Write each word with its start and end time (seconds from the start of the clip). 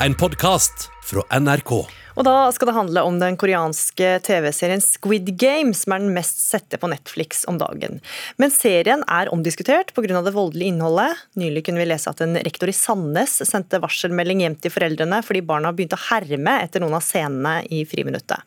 en 0.00 0.14
podkast 0.14 0.90
fra 1.04 1.22
NRK. 1.40 1.70
Og 2.16 2.24
da 2.24 2.34
skal 2.52 2.68
det 2.68 2.74
handle 2.76 3.02
om 3.08 3.18
den 3.20 3.36
koreanske 3.40 4.16
TV-serien 4.24 4.80
Squid 4.84 5.30
Game, 5.40 5.72
som 5.76 5.94
er 5.94 6.02
den 6.02 6.14
mest 6.16 6.40
sette 6.40 6.78
på 6.80 6.88
Netflix 6.90 7.44
om 7.48 7.58
dagen. 7.60 8.00
Men 8.40 8.52
serien 8.52 9.04
er 9.12 9.30
omdiskutert 9.32 9.94
pga. 9.96 10.20
det 10.24 10.34
voldelige 10.36 10.72
innholdet. 10.72 11.22
Nylig 11.40 11.64
kunne 11.66 11.80
vi 11.80 11.88
lese 11.88 12.12
at 12.12 12.20
en 12.24 12.36
rektor 12.36 12.72
i 12.72 12.76
Sandnes 12.76 13.38
sendte 13.48 13.80
varselmelding 13.80 14.44
hjem 14.44 14.58
til 14.60 14.74
foreldrene 14.74 15.22
fordi 15.24 15.44
barna 15.44 15.72
begynte 15.72 15.98
å 15.98 16.06
herme 16.10 16.58
etter 16.64 16.84
noen 16.84 16.98
av 16.98 17.04
scenene 17.04 17.58
i 17.72 17.84
friminuttet. 17.88 18.44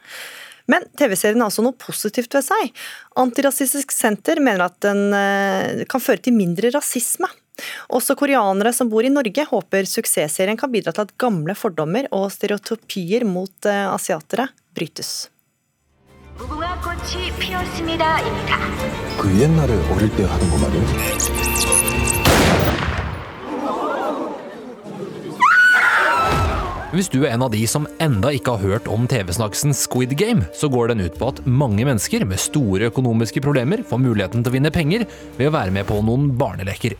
Men 0.70 0.86
TV-serien 0.97 1.41
har 1.41 1.50
også 1.50 1.66
noe 1.66 1.77
positivt 1.81 2.34
ved 2.38 2.45
seg. 2.45 2.73
Antirasistisk 3.18 3.93
Senter 3.93 4.41
mener 4.41 4.68
at 4.68 4.77
den 4.86 5.07
eh, 5.18 5.86
kan 5.89 6.04
føre 6.04 6.21
til 6.21 6.38
mindre 6.38 6.70
rasisme. 6.75 7.29
Også 7.96 8.16
koreanere 8.20 8.73
som 8.75 8.89
bor 8.92 9.05
i 9.05 9.14
Norge 9.14 9.46
håper 9.50 9.89
suksessserien 9.89 10.60
kan 10.60 10.71
bidra 10.73 10.94
til 10.96 11.07
at 11.07 11.18
gamle 11.20 11.55
fordommer 11.57 12.10
og 12.16 12.30
stereotypier 12.34 13.25
mot 13.28 13.70
eh, 13.70 13.86
asiatere 13.89 14.50
brytes. 14.75 15.29
Hvis 26.89 27.05
du 27.14 27.19
er 27.21 27.36
en 27.36 27.44
av 27.46 27.52
de 27.54 27.60
som 27.69 27.83
enda 28.02 28.32
ikke 28.33 28.55
har 28.55 28.64
hørt 28.64 28.88
om 28.89 29.04
TV-snaksen 29.10 29.75
Squid 29.78 30.16
Game, 30.18 30.47
så 30.57 30.71
går 30.74 30.89
den 30.89 31.04
ut 31.05 31.19
på 31.19 31.28
at 31.30 31.44
mange 31.46 31.86
mennesker 31.86 32.23
med 32.25 32.41
store 32.41 32.89
økonomiske 32.89 33.44
problemer 33.45 33.83
får 33.86 34.02
muligheten 34.02 34.41
til 34.41 34.50
å 34.50 34.55
vinne 34.55 34.72
penger 34.73 35.05
ved 35.38 35.52
å 35.52 35.53
være 35.53 35.75
med 35.75 35.86
på 35.91 36.00
noen 36.02 36.31
barneleker. 36.39 36.95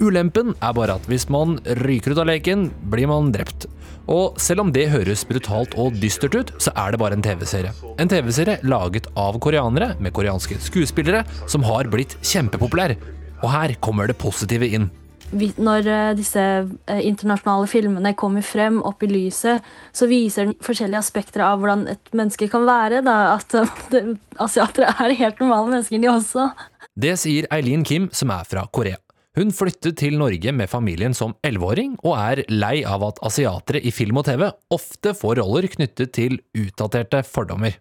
Ulempen 0.00 0.54
er 0.56 0.72
bare 0.76 0.96
at 0.96 1.06
hvis 1.10 1.28
man 1.30 1.58
ryker 1.84 2.14
ut 2.14 2.20
av 2.22 2.28
leken, 2.30 2.70
blir 2.90 3.10
man 3.10 3.32
drept. 3.34 3.68
Og 4.10 4.38
selv 4.40 4.64
om 4.64 4.72
det 4.74 4.88
høres 4.90 5.22
brutalt 5.28 5.76
og 5.78 5.98
dystert 6.02 6.34
ut, 6.34 6.54
så 6.62 6.72
er 6.78 6.94
det 6.94 7.00
bare 7.02 7.18
en 7.18 7.24
TV-serie. 7.24 7.74
En 8.02 8.10
TV-serie 8.10 8.58
laget 8.66 9.06
av 9.18 9.38
koreanere 9.42 9.92
med 10.02 10.14
koreanske 10.16 10.58
skuespillere 10.64 11.22
som 11.46 11.62
har 11.68 11.90
blitt 11.92 12.16
kjempepopulær. 12.24 12.96
Og 13.42 13.48
her 13.52 13.76
kommer 13.84 14.10
det 14.10 14.18
positive 14.18 14.66
inn. 14.66 14.90
når 15.32 15.86
eh, 15.86 16.14
disse 16.16 16.40
eh, 16.40 17.00
internasjonale 17.08 17.66
filmene 17.66 18.14
kommer 18.14 18.42
frem 18.42 18.82
opp 18.82 19.02
i 19.02 19.08
lyset, 19.10 19.62
så 19.92 20.06
viser 20.06 20.46
den 20.46 20.58
forskjellige 20.60 20.98
aspekter 20.98 21.44
av 21.46 21.60
hvordan 21.60 21.86
et 21.88 22.12
menneske 22.12 22.48
kan 22.48 22.66
være. 22.66 23.04
Da. 23.06 23.36
At 23.36 23.54
asiatere 24.46 24.88
altså, 24.90 25.04
er 25.04 25.20
helt 25.20 25.40
normale 25.40 25.76
mennesker, 25.76 25.98
de 25.98 26.10
også. 26.10 26.50
Det 26.94 27.16
sier 27.18 27.46
Eileen 27.54 27.84
Kim, 27.84 28.10
som 28.12 28.30
er 28.34 28.44
fra 28.44 28.66
Korea. 28.72 28.98
Hun 29.32 29.48
flyttet 29.48 29.96
til 29.96 30.18
Norge 30.20 30.52
med 30.52 30.68
familien 30.68 31.14
som 31.16 31.30
11-åring, 31.40 31.94
og 32.04 32.18
er 32.20 32.40
lei 32.52 32.82
av 32.84 33.00
at 33.06 33.16
asiatere 33.24 33.80
i 33.80 33.88
film 33.88 34.18
og 34.20 34.26
TV 34.26 34.42
ofte 34.76 35.14
får 35.16 35.38
roller 35.38 35.64
knyttet 35.72 36.10
til 36.12 36.34
utdaterte 36.52 37.22
fordommer. 37.24 37.78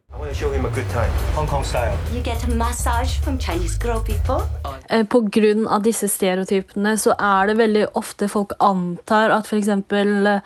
Eh, 4.87 5.03
På 5.11 5.19
grunn 5.35 5.67
av 5.67 5.83
disse 5.83 6.07
stereotypene 6.13 6.93
så 7.03 7.15
er 7.19 7.51
det 7.51 7.55
veldig 7.59 7.83
ofte 7.99 8.29
folk 8.31 8.55
antar 8.63 9.33
at 9.35 9.49
f.eks. 9.51 9.67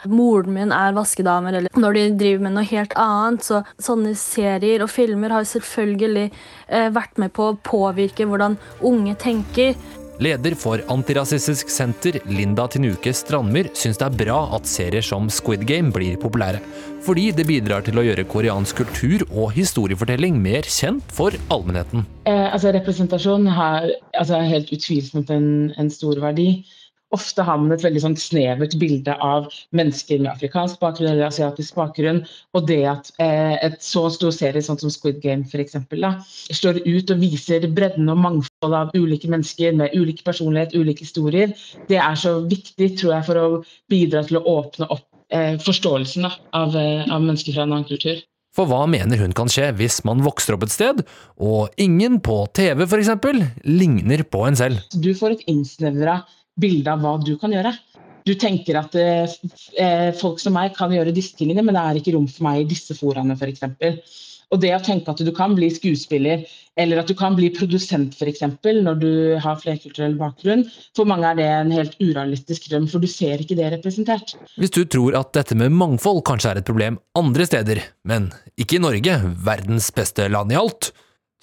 moren 0.10 0.58
min 0.58 0.74
er 0.74 0.96
vaskedamer, 0.98 1.60
eller 1.60 1.78
når 1.78 2.00
de 2.00 2.08
driver 2.24 2.48
med 2.48 2.56
noe 2.58 2.66
helt 2.72 2.98
annet. 2.98 3.46
Så 3.46 3.62
sånne 3.78 4.16
serier 4.18 4.82
og 4.82 4.90
filmer 4.90 5.38
har 5.38 5.46
selvfølgelig 5.46 6.32
eh, 6.32 6.90
vært 6.98 7.22
med 7.22 7.30
på 7.38 7.52
å 7.52 7.60
påvirke 7.62 8.26
hvordan 8.26 8.58
unge 8.82 9.14
tenker. 9.22 9.78
Leder 10.24 10.56
for 10.56 10.80
Antirasistisk 10.92 11.70
Senter, 11.72 12.22
Linda 12.32 12.68
Tinuke 12.72 13.12
Strandmyr, 13.16 13.68
syns 13.76 14.00
det 14.00 14.06
er 14.08 14.18
bra 14.22 14.38
at 14.56 14.70
serier 14.70 15.04
som 15.04 15.28
Squid 15.32 15.66
Game 15.68 15.92
blir 15.96 16.16
populære, 16.22 16.62
fordi 17.04 17.28
det 17.36 17.48
bidrar 17.50 17.84
til 17.84 18.00
å 18.00 18.06
gjøre 18.06 18.24
koreansk 18.32 18.80
kultur 18.80 19.26
og 19.28 19.52
historiefortelling 19.58 20.40
mer 20.40 20.68
kjent 20.72 21.04
for 21.12 21.36
allmennheten. 21.52 22.06
Eh, 22.30 22.48
altså 22.48 22.72
Representasjon 22.78 23.50
har 23.58 23.90
altså, 24.16 24.40
helt 24.40 24.72
utvilsomt 24.72 25.34
en, 25.36 25.50
en 25.76 25.92
stor 25.92 26.24
verdi. 26.24 26.64
Ofte 27.16 27.46
har 27.48 27.60
man 27.62 27.74
et 27.76 27.84
veldig 27.86 28.02
sånn 28.04 28.18
snevert 28.20 28.76
bilde 28.82 29.16
av 29.24 29.48
mennesker 29.78 30.20
med 30.22 30.34
afrikansk 30.34 30.82
bakgrunn 30.82 31.14
eller 31.14 31.30
asiatisk 31.30 31.78
bakgrunn. 31.80 32.24
Og 32.58 32.68
det 32.70 32.82
at 32.92 33.12
eh, 33.24 33.56
et 33.66 33.80
så 33.86 34.06
stor 34.14 34.34
serie 34.36 34.64
sånn 34.66 34.82
som 34.82 34.92
Squid 34.94 35.22
Game 35.24 35.48
for 35.52 35.64
eksempel, 35.64 36.04
da, 36.04 36.14
slår 36.52 36.82
ut 36.84 37.16
og 37.16 37.24
viser 37.24 37.68
bredden 37.78 38.12
og 38.12 38.22
mangfoldet 38.26 38.82
av 38.82 38.94
ulike 38.98 39.32
mennesker 39.32 39.76
med 39.80 39.96
ulik 39.96 40.24
personlighet, 40.28 40.76
ulike 40.76 41.06
historier, 41.08 41.56
det 41.90 42.00
er 42.02 42.20
så 42.20 42.38
viktig 42.46 42.94
tror 43.00 43.18
jeg, 43.18 43.28
for 43.30 43.42
å 43.42 43.50
bidra 43.92 44.26
til 44.28 44.42
å 44.42 44.46
åpne 44.58 44.90
opp 44.92 45.06
eh, 45.34 45.56
forståelsen 45.62 46.28
da, 46.28 46.36
av, 46.58 46.76
eh, 46.80 47.06
av 47.08 47.22
mennesker 47.24 47.56
fra 47.56 47.66
en 47.66 47.76
annen 47.78 47.90
kultur. 47.90 48.24
For 48.56 48.70
hva 48.72 48.86
mener 48.88 49.20
hun 49.20 49.36
kan 49.36 49.52
skje 49.52 49.74
hvis 49.76 50.00
man 50.08 50.24
vokser 50.24 50.56
opp 50.56 50.64
et 50.64 50.74
sted, 50.74 51.04
og 51.36 51.76
ingen 51.82 52.22
på 52.24 52.38
TV 52.56 52.86
f.eks. 52.88 53.12
ligner 53.68 54.24
på 54.32 54.46
en 54.48 54.56
selv? 54.60 54.80
Du 54.96 55.12
får 55.18 55.36
et 55.36 55.46
innsnevra 55.52 56.22
bilde 56.60 56.92
av 56.92 57.04
hva 57.04 57.16
du 57.22 57.36
kan 57.42 57.54
gjøre. 57.54 57.74
Du 58.26 58.34
tenker 58.42 58.80
at 58.80 58.96
eh, 58.98 59.30
eh, 59.78 60.12
folk 60.18 60.40
som 60.42 60.56
meg 60.58 60.74
kan 60.78 60.94
gjøre 60.94 61.14
disse 61.14 61.38
tingene, 61.38 61.62
men 61.66 61.78
det 61.78 61.84
er 61.84 62.00
ikke 62.00 62.16
rom 62.16 62.30
for 62.32 62.48
meg 62.48 62.64
i 62.64 62.70
disse 62.72 62.98
foraene 62.98 63.38
f.eks. 63.38 63.68
Og 64.54 64.62
det 64.62 64.72
å 64.76 64.82
tenke 64.84 65.12
at 65.12 65.22
du 65.26 65.32
kan 65.36 65.56
bli 65.58 65.68
skuespiller 65.74 66.46
eller 66.80 67.00
at 67.02 67.10
du 67.10 67.16
kan 67.18 67.36
bli 67.38 67.50
produsent 67.56 68.18
f.eks. 68.18 68.44
når 68.64 68.98
du 69.02 69.12
har 69.42 69.62
flerkulturell 69.62 70.18
bakgrunn, 70.20 70.66
for 70.98 71.08
mange 71.10 71.30
er 71.30 71.40
det 71.40 71.48
en 71.50 71.72
helt 71.74 71.96
urealistisk 72.02 72.68
drøm, 72.72 72.90
for 72.92 73.04
du 73.04 73.10
ser 73.10 73.42
ikke 73.42 73.58
det 73.58 73.72
representert. 73.78 74.36
Hvis 74.60 74.76
du 74.76 74.84
tror 74.90 75.18
at 75.22 75.32
dette 75.38 75.58
med 75.58 75.74
mangfold 75.76 76.24
kanskje 76.28 76.54
er 76.54 76.62
et 76.62 76.68
problem 76.68 77.00
andre 77.18 77.48
steder, 77.48 77.82
men 78.10 78.30
ikke 78.60 78.80
i 78.80 78.84
Norge, 78.84 79.18
verdens 79.48 79.90
beste 79.96 80.28
land 80.32 80.54
i 80.54 80.60
alt, 80.60 80.92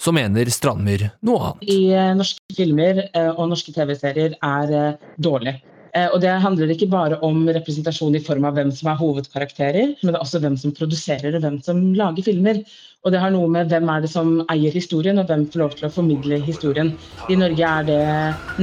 så 0.03 0.13
mener 0.15 0.51
Strandmyr 0.51 1.09
noe 1.27 1.51
annet. 1.51 1.69
i 1.71 1.93
eh, 1.95 2.15
norske 2.19 2.57
filmer 2.57 3.05
eh, 3.05 3.31
og 3.33 3.53
norske 3.53 3.75
TV-serier 3.75 4.35
er 4.39 4.75
eh, 4.79 5.13
dårlig. 5.23 5.61
Og 5.93 6.23
det 6.23 6.31
handler 6.41 6.71
ikke 6.73 6.87
bare 6.89 7.19
om 7.21 7.43
representasjon 7.53 8.15
i 8.17 8.23
form 8.25 8.47
av 8.49 8.55
hvem 8.57 8.71
som 8.73 8.89
er 8.89 8.97
hovedkarakterer, 8.97 9.91
men 10.01 10.09
det 10.09 10.15
er 10.15 10.23
også 10.23 10.41
hvem 10.41 10.55
som 10.57 10.73
produserer 10.73 11.37
og 11.37 11.45
hvem 11.45 11.59
som 11.67 11.83
lager 11.99 12.25
filmer. 12.25 12.63
Og 13.05 13.13
det 13.13 13.21
har 13.21 13.35
noe 13.35 13.51
med 13.53 13.69
hvem 13.69 13.93
er 13.93 14.07
det 14.07 14.09
som 14.15 14.39
eier 14.47 14.73
historien, 14.73 15.21
og 15.21 15.29
hvem 15.29 15.45
får 15.53 15.65
lov 15.67 15.77
til 15.77 15.91
å 15.91 15.93
formidle 15.93 16.41
historien. 16.49 16.95
I 17.29 17.37
Norge 17.45 17.75
er 17.75 17.87
det 17.93 18.01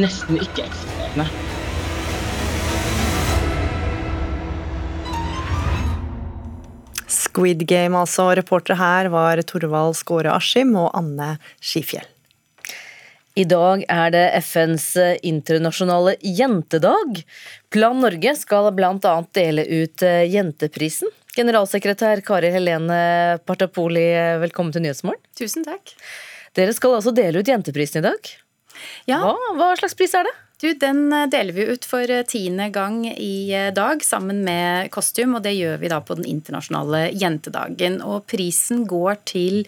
nesten 0.02 0.42
ikke 0.42 0.66
Squid 7.40 7.62
Game, 7.64 7.96
altså. 7.96 8.26
Reportere 8.36 8.76
her 8.76 9.08
var 9.14 9.40
Torvald 9.48 9.96
Skåre 9.96 10.34
Askim 10.36 10.74
og 10.76 10.90
Anne 10.98 11.38
Skifjell. 11.64 12.04
I 13.40 13.46
dag 13.48 13.86
er 13.88 14.10
det 14.12 14.24
FNs 14.44 14.90
internasjonale 15.24 16.18
jentedag. 16.20 17.22
Plan 17.72 18.02
Norge 18.04 18.34
skal 18.36 18.68
bl.a. 18.76 19.14
dele 19.38 19.64
ut 19.64 20.04
eh, 20.04 20.26
Jenteprisen. 20.28 21.08
Generalsekretær 21.38 22.20
Kari 22.28 22.52
Helene 22.52 23.00
Partapoli, 23.48 24.10
velkommen 24.44 24.76
til 24.76 24.84
Nyhetsmorgen. 24.84 25.24
Tusen 25.40 25.64
takk. 25.64 25.96
Dere 26.60 26.76
skal 26.76 26.98
altså 26.98 27.16
dele 27.16 27.40
ut 27.40 27.48
Jenteprisen 27.48 28.04
i 28.04 28.10
dag. 28.10 28.34
Ja, 29.08 29.24
Hva, 29.24 29.38
hva 29.56 29.72
slags 29.80 29.96
pris 29.96 30.12
er 30.18 30.28
det? 30.28 30.36
Du, 30.62 30.74
Den 30.74 31.14
eh, 31.14 31.28
deler 31.32 31.56
vi 31.56 31.68
ut 31.72 31.86
for 31.88 32.12
eh, 32.12 32.26
tiende 32.28 32.70
gang 32.76 33.06
i 33.08 33.52
eh, 33.56 33.72
dag 33.74 34.04
sammen 34.04 34.44
med 34.44 34.92
Kostium, 34.92 35.38
og 35.38 35.46
det 35.46 35.56
gjør 35.56 35.80
vi 35.80 35.92
da 35.92 36.02
på 36.04 36.18
den 36.20 36.28
internasjonale 36.28 37.10
jentedagen. 37.16 38.02
Og 38.04 38.26
prisen 38.28 38.84
går 38.90 39.22
til 39.30 39.64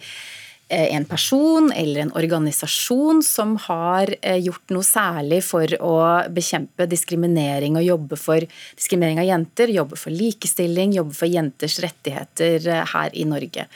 en 0.72 1.04
person 1.04 1.72
eller 1.76 2.06
en 2.06 2.12
organisasjon 2.16 3.22
som 3.24 3.54
har 3.66 4.12
gjort 4.40 4.72
noe 4.72 4.86
særlig 4.86 5.42
for 5.44 5.74
å 5.84 5.96
bekjempe 6.32 6.86
diskriminering 6.88 7.76
og 7.76 7.84
jobbe 7.84 8.18
for 8.20 8.46
diskriminering 8.78 9.20
av 9.22 9.28
jenter, 9.28 9.72
jobbe 9.74 9.98
for 10.00 10.14
likestilling, 10.14 10.94
jobbe 10.96 11.16
for 11.16 11.30
jenters 11.30 11.78
rettigheter 11.84 12.70
her 12.94 13.12
i 13.12 13.26
Norge. 13.28 13.66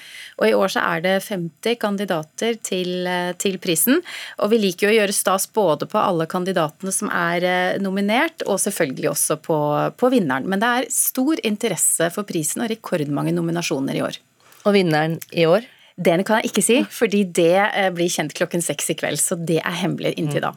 Og 0.41 0.49
I 0.49 0.55
år 0.57 0.73
så 0.73 0.85
er 0.85 1.05
det 1.05 1.15
50 1.27 1.79
kandidater 1.81 2.59
til, 2.65 3.09
til 3.41 3.61
prisen. 3.63 4.01
Og 4.41 4.53
vi 4.53 4.61
liker 4.65 4.89
jo 4.89 4.95
å 4.95 4.99
gjøre 4.99 5.17
stas 5.17 5.49
både 5.53 5.89
på 5.91 6.01
alle 6.01 6.29
kandidatene 6.31 6.93
som 6.95 7.13
er 7.13 7.79
nominert, 7.83 8.45
og 8.47 8.61
selvfølgelig 8.63 9.13
også 9.13 9.39
på, 9.45 9.61
på 9.97 10.13
vinneren. 10.13 10.49
Men 10.49 10.63
det 10.63 10.73
er 10.73 10.91
stor 10.93 11.41
interesse 11.45 12.11
for 12.15 12.29
prisen 12.29 12.65
og 12.65 12.73
rekordmange 12.73 13.35
nominasjoner 13.37 13.97
i 14.01 14.05
år. 14.07 14.21
Og 14.67 14.75
vinneren 14.77 15.21
i 15.33 15.47
år? 15.49 15.67
Det 15.97 16.17
kan 16.29 16.43
jeg 16.43 16.51
ikke 16.51 16.65
si, 16.65 16.83
fordi 16.93 17.23
det 17.25 17.57
eh, 17.57 17.89
blir 17.95 18.11
kjent 18.13 18.35
klokken 18.37 18.65
seks 18.65 18.93
i 18.93 18.97
kveld. 18.99 19.21
Så 19.23 19.39
det 19.41 19.63
er 19.63 19.79
hemmelig 19.81 20.13
inntil 20.21 20.45
da. 20.45 20.53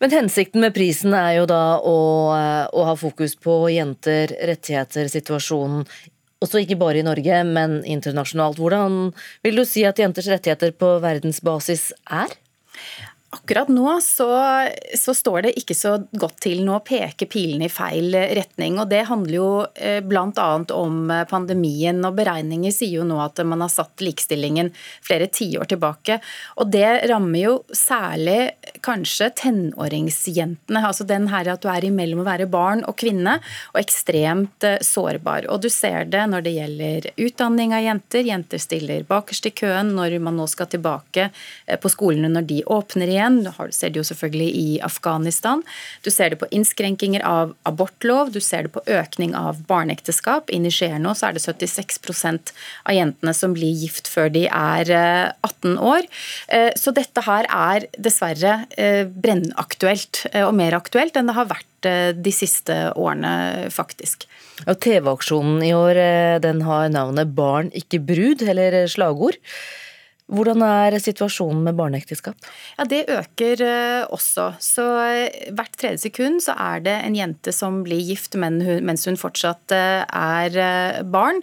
Men 0.00 0.14
hensikten 0.14 0.64
med 0.64 0.72
prisen 0.74 1.14
er 1.14 1.34
jo 1.36 1.44
da 1.48 1.78
å, 1.78 1.98
eh, 2.34 2.66
å 2.72 2.86
ha 2.88 2.96
fokus 2.98 3.36
på 3.36 3.62
jenter, 3.70 4.32
rettigheter, 4.48 5.10
situasjonen. 5.12 5.84
Også 6.40 6.62
ikke 6.62 6.78
bare 6.80 7.02
i 7.02 7.04
Norge, 7.04 7.42
men 7.44 7.82
internasjonalt. 7.84 8.56
Hvordan 8.56 9.12
vil 9.44 9.60
du 9.60 9.66
si 9.68 9.84
at 9.84 10.00
jenters 10.00 10.30
rettigheter 10.32 10.72
på 10.72 10.94
verdensbasis 11.04 11.90
er? 12.08 12.32
Akkurat 13.30 13.68
nå 13.70 14.00
så, 14.02 14.26
så, 14.98 15.12
står 15.14 15.44
det 15.44 15.50
ikke 15.60 15.74
så 15.78 15.92
godt 16.18 16.40
til. 16.42 16.64
Nå 16.66 16.80
peker 16.82 17.28
pilene 17.30 17.68
i 17.68 17.70
feil 17.70 18.10
retning. 18.34 18.80
og 18.82 18.88
Det 18.90 19.04
handler 19.06 19.36
jo 19.36 19.50
eh, 19.78 20.00
bl.a. 20.02 20.48
om 20.74 20.96
eh, 21.14 21.22
pandemien. 21.30 22.00
og 22.08 22.16
Beregninger 22.18 22.74
sier 22.74 22.98
jo 22.98 23.06
nå 23.06 23.20
at 23.22 23.38
man 23.46 23.62
har 23.62 23.70
satt 23.70 24.02
likestillingen 24.02 24.72
flere 25.06 25.30
tiår 25.30 25.70
tilbake. 25.70 26.18
og 26.58 26.72
Det 26.74 26.88
rammer 27.12 27.44
jo 27.44 27.54
særlig 27.70 28.59
kanskje 28.84 29.30
tenåringsjentene. 29.42 30.82
altså 30.86 31.04
Den 31.04 31.28
her 31.32 31.48
at 31.52 31.62
du 31.62 31.68
er 31.72 31.84
imellom 31.86 32.22
å 32.22 32.28
være 32.28 32.48
barn 32.50 32.84
og 32.88 32.98
kvinne, 33.00 33.38
og 33.74 33.80
ekstremt 33.80 34.66
eh, 34.66 34.80
sårbar. 34.84 35.48
Og 35.50 35.60
Du 35.60 35.68
ser 35.70 36.04
det 36.10 36.26
når 36.30 36.46
det 36.46 36.54
gjelder 36.56 37.10
utdanning 37.16 37.74
av 37.76 37.84
jenter. 37.84 38.24
Jenter 38.26 38.58
stiller 38.58 39.04
bakerst 39.08 39.46
i 39.46 39.54
køen 39.54 39.94
når 39.96 40.18
man 40.20 40.36
nå 40.40 40.46
skal 40.50 40.70
tilbake 40.70 41.30
på 41.80 41.90
skolene 41.92 42.30
når 42.32 42.46
de 42.48 42.60
åpner 42.64 43.10
igjen. 43.10 43.42
Du 43.44 43.50
ser 43.74 43.92
det 43.92 44.00
jo 44.00 44.06
selvfølgelig 44.06 44.50
i 44.56 44.68
Afghanistan. 44.84 45.62
Du 46.04 46.10
ser 46.10 46.32
det 46.32 46.40
på 46.40 46.48
innskrenkinger 46.50 47.24
av 47.26 47.54
abortlov, 47.68 48.32
du 48.32 48.40
ser 48.40 48.66
det 48.66 48.74
på 48.74 48.82
økning 48.86 49.34
av 49.38 49.60
barneekteskap. 49.68 50.50
I 50.50 50.60
Niger 50.62 50.98
nå 51.02 51.14
så 51.16 51.28
er 51.28 51.36
det 51.36 51.44
76% 51.44 52.52
av 52.88 52.96
jentene 52.96 53.34
som 53.36 53.54
blir 53.56 53.72
gift 53.72 54.10
før 54.10 54.30
de 54.32 54.46
er 54.48 54.90
18 54.90 55.74
eh, 55.74 55.84
år. 55.92 56.08
Eh, 56.48 56.70
så 56.78 56.94
dette 56.96 57.24
her 57.26 57.48
er 57.50 57.86
dessverre 57.98 58.54
eh, 58.69 58.69
brennaktuelt, 58.76 60.24
og 60.44 60.54
mer 60.56 60.76
aktuelt 60.78 61.16
enn 61.18 61.30
det 61.30 61.36
har 61.36 61.50
vært 61.50 61.88
de 62.22 62.32
siste 62.34 62.74
årene, 62.92 63.68
faktisk. 63.72 64.26
TV-aksjonen 64.66 65.62
i 65.64 65.72
år 65.74 66.00
den 66.44 66.60
har 66.66 66.90
navnet 66.92 67.32
'Barn, 67.34 67.70
ikke 67.74 68.02
brud', 68.04 68.44
eller 68.46 68.84
slagord. 68.86 69.40
Hvordan 70.30 70.62
er 70.62 70.94
situasjonen 71.02 71.64
med 71.66 71.74
barneekteskap? 71.78 72.38
Ja, 72.78 72.84
Det 72.86 73.02
øker 73.10 73.62
eh, 73.66 74.04
også. 74.14 74.52
Så 74.62 74.84
eh, 75.02 75.50
Hvert 75.50 75.74
tredje 75.74 76.04
sekund 76.06 76.42
så 76.44 76.54
er 76.54 76.84
det 76.84 76.94
en 77.02 77.16
jente 77.18 77.52
som 77.54 77.82
blir 77.82 77.98
gift 77.98 78.36
mens 78.38 79.06
hun 79.08 79.18
fortsatt 79.18 79.74
eh, 79.74 80.04
er 80.06 81.02
barn. 81.02 81.42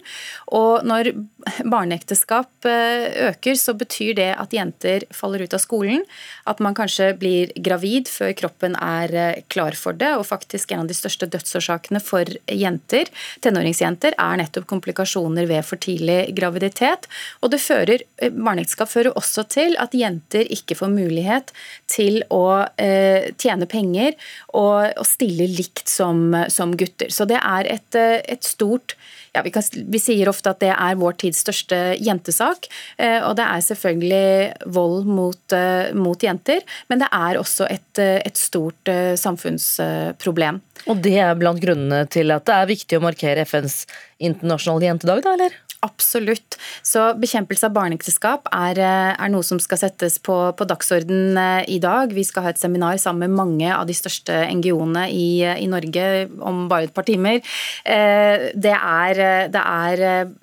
Og 0.56 0.86
når 0.88 1.12
barneekteskap 1.74 2.48
øker, 2.64 3.54
så 3.60 3.74
betyr 3.76 4.14
det 4.16 4.30
at 4.40 4.56
jenter 4.56 5.04
faller 5.12 5.44
ut 5.44 5.54
av 5.54 5.60
skolen. 5.60 6.04
At 6.48 6.62
man 6.64 6.76
kanskje 6.76 7.12
blir 7.20 7.52
gravid 7.60 8.08
før 8.08 8.32
kroppen 8.32 8.76
er 8.80 9.42
klar 9.52 9.76
for 9.76 9.92
det. 9.92 10.14
Og 10.16 10.26
faktisk 10.28 10.72
en 10.72 10.86
av 10.86 10.88
de 10.88 10.96
største 10.96 11.28
dødsårsakene 11.28 12.00
for 12.00 12.24
jenter, 12.48 13.12
tenåringsjenter, 13.44 14.16
er 14.16 14.40
nettopp 14.40 14.68
komplikasjoner 14.70 15.48
ved 15.50 15.66
for 15.68 15.80
tidlig 15.80 16.32
graviditet. 16.38 17.08
Og 17.42 17.52
det 17.52 17.60
fører 17.62 18.04
barneekteskap 18.32 18.77
skal 18.78 18.90
føre 18.90 19.14
også 19.18 19.44
til 19.50 19.76
at 19.82 19.94
jenter 19.96 20.46
ikke 20.54 20.76
får 20.78 20.92
mulighet 20.94 21.52
til 21.90 22.22
å 22.34 22.64
eh, 22.78 23.30
tjene 23.40 23.68
penger 23.70 24.14
og, 24.54 24.94
og 24.94 25.06
stille 25.08 25.48
likt 25.50 25.88
som, 25.90 26.30
som, 26.52 26.76
gutter. 26.78 27.10
Så 27.10 27.26
det 27.28 27.40
er 27.40 27.68
et, 27.68 27.98
eh, 27.98 28.20
et 28.28 28.46
stort 28.46 28.94
ja, 29.34 29.42
vi, 29.44 29.52
kan, 29.52 29.62
vi, 29.92 30.00
sier 30.00 30.30
ofte 30.30 30.50
at 30.54 30.60
det 30.62 30.70
er 30.72 30.98
vår 30.98 31.18
tids 31.20 31.42
største 31.44 31.76
jentesak. 32.00 32.70
Eh, 32.96 33.20
og 33.20 33.36
det 33.38 33.44
er 33.44 33.66
selvfølgelig 33.66 34.72
vold 34.78 35.08
mot, 35.10 35.56
eh, 35.56 35.90
mot 35.96 36.22
jenter, 36.22 36.64
men 36.88 37.02
det 37.02 37.10
er 37.14 37.40
også 37.40 37.68
et, 37.70 38.00
et 38.00 38.38
stort 38.40 38.88
samfunnsproblem. 39.20 40.62
Og 40.88 41.00
det 41.04 41.16
er 41.20 41.36
blant 41.38 41.60
grunnene 41.60 42.04
til 42.10 42.32
at 42.34 42.46
det 42.48 42.56
er 42.56 42.70
viktig 42.70 42.98
å 42.98 43.04
markere 43.04 43.44
FNs 43.48 43.82
internasjonale 44.22 44.88
jentedag, 44.88 45.24
da, 45.26 45.34
eller? 45.36 45.58
Absolutt. 45.80 46.56
Så 46.82 47.12
bekjempelse 47.22 47.68
av 47.68 47.74
barneekteskap 47.76 48.48
er, 48.50 48.78
eh, 48.82 49.12
er, 49.14 49.28
noe 49.30 49.46
som 49.46 49.60
skal 49.62 49.78
settes 49.78 50.16
på, 50.18 50.34
på 50.58 50.66
dagsorden 50.66 51.38
eh, 51.38 51.70
i 51.70 51.78
dag. 51.78 52.10
Vi 52.10 52.24
skal 52.26 52.42
ha 52.42 52.50
et 52.50 52.58
seminar 52.58 52.98
sammen 52.98 53.28
med 53.30 53.38
mange 53.38 53.68
av 53.70 53.86
de 53.86 53.94
største 53.94 54.40
NGO-ene 54.58 55.06
i, 55.14 55.44
i, 55.46 55.68
Norge 55.70 56.26
om 56.42 56.64
bare 56.70 56.88
et 56.88 56.94
par 56.96 57.06
timer. 57.06 57.38
Eh, 57.86 58.48
det 58.58 58.74
er, 58.74 59.22
det 59.54 59.62
er 59.62 60.34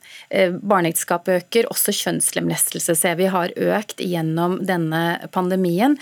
Barneekteskap 0.63 1.27
øker, 1.29 1.67
også 1.71 1.91
kjønnslemlestelse 1.95 2.95
ser 2.95 3.19
vi 3.19 3.27
har 3.31 3.51
økt 3.51 3.99
gjennom 3.99 4.57
denne 4.65 5.27
pandemien. 5.35 5.97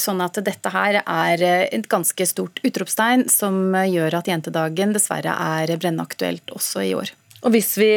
Sånn 0.00 0.22
at 0.24 0.38
dette 0.44 0.70
her 0.72 1.00
er 1.02 1.42
et 1.66 1.88
ganske 1.90 2.28
stort 2.28 2.60
utropstegn 2.66 3.26
som 3.32 3.74
gjør 3.74 4.20
at 4.20 4.30
jentedagen 4.30 4.94
dessverre 4.96 5.34
er 5.60 5.74
brennaktuelt 5.80 6.54
også 6.56 6.84
i 6.86 6.94
år. 6.98 7.12
Og 7.46 7.52
hvis 7.54 7.74
vi 7.80 7.90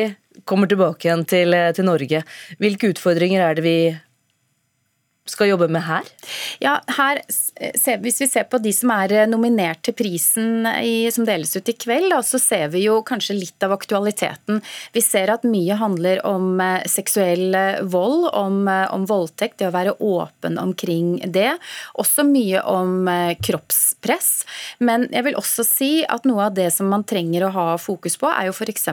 kommer 0.46 0.70
tilbake 0.70 1.08
igjen 1.08 1.26
til, 1.30 1.54
eh, 1.54 1.72
til 1.76 1.88
Norge, 1.88 2.24
hvilke 2.60 2.94
utfordringer 2.94 3.44
er 3.46 3.58
det 3.58 3.66
vi 3.66 3.78
skal 5.30 5.52
jobbe 5.54 5.70
med 5.72 5.86
her? 5.88 6.08
Ja, 6.64 6.80
her, 6.98 7.22
Hvis 8.04 8.22
vi 8.22 8.28
ser 8.30 8.46
på 8.50 8.60
de 8.62 8.72
som 8.76 8.92
er 8.96 9.28
nominert 9.30 9.84
til 9.86 9.96
prisen 9.98 10.68
i, 10.80 11.10
som 11.14 11.28
deles 11.28 11.56
ut 11.56 11.70
i 11.70 11.76
kveld, 11.78 12.14
så 12.26 12.40
ser 12.42 12.70
vi 12.74 12.84
jo 12.86 13.00
kanskje 13.06 13.38
litt 13.38 13.64
av 13.66 13.74
aktualiteten. 13.76 14.62
Vi 14.96 15.04
ser 15.04 15.32
at 15.34 15.46
mye 15.48 15.78
handler 15.80 16.22
om 16.28 16.60
eh, 16.64 16.86
seksuell 16.90 17.56
eh, 17.56 17.82
vold, 17.90 18.30
om, 18.38 18.62
eh, 18.68 18.88
om 18.94 19.06
voldtekt, 19.10 19.60
det 19.60 19.70
å 19.70 19.76
være 19.76 19.96
åpen 20.00 20.60
omkring 20.62 21.20
det. 21.34 21.52
Også 22.00 22.26
mye 22.28 22.64
om 22.70 23.10
kroppspress. 23.44 24.30
Men 24.84 25.08
jeg 25.14 25.26
vil 25.28 25.38
også 25.40 25.66
si 25.68 25.92
at 26.08 26.28
noe 26.30 26.48
av 26.50 26.58
det 26.58 26.70
som 26.76 26.90
man 26.92 27.06
trenger 27.08 27.48
å 27.48 27.54
ha 27.56 27.68
fokus 27.82 28.18
på, 28.20 28.30
er 28.30 28.50
jo 28.50 28.56
f.eks. 28.56 28.90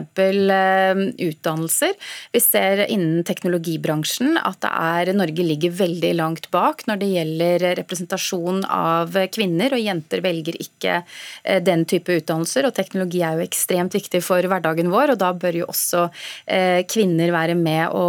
utdannelser. 1.27 1.95
Vi 2.33 2.41
ser 2.43 2.85
innen 2.87 3.23
teknologibransjen 3.27 4.37
at 4.41 4.67
er, 4.67 5.13
Norge 5.17 5.45
ligger 5.45 5.75
veldig 5.77 6.13
langt 6.17 6.26
langt 6.27 6.49
bak 6.51 6.83
når 6.87 7.01
det 7.01 7.09
gjelder 7.13 7.65
representasjon 7.79 8.63
av 8.67 9.15
kvinner, 9.33 9.73
og 9.73 9.83
jenter 9.83 10.21
velger 10.25 10.57
ikke 10.61 11.01
eh, 11.43 11.61
den 11.63 11.85
type 11.89 12.19
utdannelser. 12.19 12.67
og 12.67 12.75
Teknologi 12.77 13.23
er 13.23 13.37
jo 13.37 13.45
ekstremt 13.45 13.95
viktig 13.95 14.21
for 14.25 14.43
hverdagen 14.43 14.91
vår, 14.91 15.15
og 15.15 15.21
da 15.21 15.31
bør 15.33 15.61
jo 15.61 15.69
også 15.71 16.07
eh, 16.45 16.83
kvinner 16.89 17.33
være 17.35 17.55
med 17.57 17.93
å, 17.95 18.07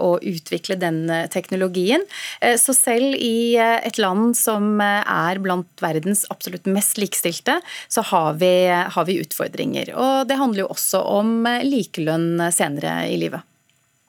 å 0.00 0.10
utvikle 0.18 0.78
den 0.80 1.04
teknologien. 1.32 2.04
Eh, 2.40 2.56
så 2.60 2.74
selv 2.76 3.16
i 3.18 3.58
et 3.58 3.98
land 4.00 4.36
som 4.38 4.80
er 4.80 5.40
blant 5.42 5.68
verdens 5.82 6.24
absolutt 6.32 6.68
mest 6.70 6.98
likestilte, 7.00 7.58
så 7.88 8.04
har 8.12 8.38
vi, 8.40 8.52
har 8.68 9.08
vi 9.08 9.20
utfordringer. 9.22 9.92
Og 9.96 10.28
det 10.28 10.38
handler 10.40 10.64
jo 10.64 10.72
også 10.74 11.02
om 11.18 11.46
likelønn 11.64 12.48
senere 12.54 13.02
i 13.10 13.18
livet. 13.20 13.44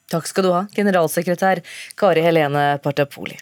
Takk 0.09 0.25
skal 0.25 0.45
du 0.45 0.53
ha, 0.55 0.63
generalsekretær 0.73 1.61
Kari 1.99 2.25
Helene 2.25 2.71
Partapoli. 2.81 3.37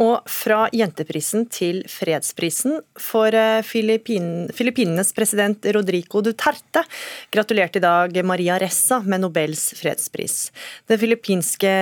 Og 0.00 0.24
fra 0.30 0.64
jenteprisen 0.72 1.44
til 1.52 1.82
fredsprisen 1.90 2.78
for 2.96 3.34
eh, 3.36 3.60
Filippin 3.66 4.48
Filippinenes 4.56 5.10
president 5.12 5.66
Rodrigo 5.76 6.22
Duterte 6.24 6.80
gratulerte 7.32 7.76
i 7.76 7.84
dag 7.84 8.16
Maria 8.24 8.56
Ressa 8.60 9.02
med 9.04 9.20
Nobels 9.20 9.66
fredspris. 9.76 10.46
Den 10.88 11.00
filippinske 11.00 11.72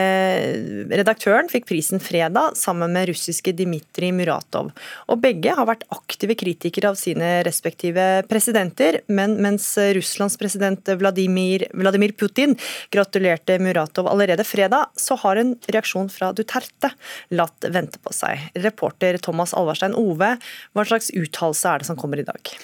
redaktøren 0.91 1.51
fikk 1.53 1.69
prisen 1.71 2.03
fredag 2.03 2.57
sammen 2.59 2.91
med 2.97 3.13
russiske 3.13 3.55
Dmitrij 3.55 4.11
Muratov. 4.17 4.73
Og 5.07 5.23
begge 5.23 5.55
har 5.55 5.71
vært 5.71 5.87
aktive 5.95 6.35
kritikere 6.39 6.91
av 6.91 6.99
sine 6.99 7.45
respektive 7.47 8.25
presidenter, 8.31 9.01
men 9.07 9.39
mens 9.43 9.69
Russlands 9.95 10.39
president 10.41 10.91
Vladimir, 10.99 11.69
Vladimir 11.79 12.17
Putin 12.19 12.59
gratulerte 12.91 13.61
Muratov 13.63 14.11
allerede 14.11 14.47
fredag, 14.49 14.91
så 14.99 15.15
har 15.23 15.39
en 15.39 15.55
reaksjon 15.71 16.11
fra 16.11 16.35
Duterte 16.35 16.91
latt 17.39 17.71
vente 17.71 18.00
på 18.05 18.15
seg. 18.17 18.51
Reporter 18.67 19.19
Thomas 19.23 19.55
Alvarstein 19.57 19.97
Ove, 19.99 20.35
hva 20.75 20.87
slags 20.87 21.13
uttalelse 21.15 21.75
er 21.75 21.83
det 21.83 21.91
som 21.91 21.99
kommer 22.01 22.23
i 22.23 22.27
dag? 22.29 22.55